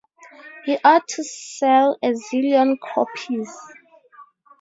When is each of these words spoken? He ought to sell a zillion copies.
He 0.65 0.79
ought 0.83 1.07
to 1.09 1.23
sell 1.23 1.95
a 2.01 2.13
zillion 2.13 2.77
copies. 2.79 3.55